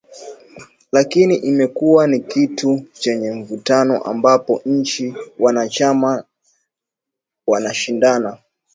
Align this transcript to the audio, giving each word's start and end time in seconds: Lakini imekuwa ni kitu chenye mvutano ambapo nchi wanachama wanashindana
Lakini 0.91 1.35
imekuwa 1.35 2.07
ni 2.07 2.19
kitu 2.19 2.85
chenye 2.93 3.31
mvutano 3.31 4.01
ambapo 4.03 4.61
nchi 4.65 5.13
wanachama 5.39 6.23
wanashindana 7.47 8.37